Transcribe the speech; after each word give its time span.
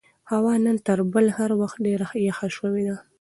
هوا 0.31 0.53
نن 0.65 0.77
تر 0.87 0.99
بل 1.13 1.25
هر 1.37 1.51
وخت 1.61 1.77
ډېره 1.85 2.07
یخه 2.27 2.47
شوې 2.57 2.81
ده. 2.89 2.95